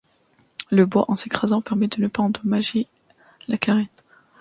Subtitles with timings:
[0.71, 2.87] Le bois en s'écrasant permet de ne pas endommager
[3.47, 3.85] la carène.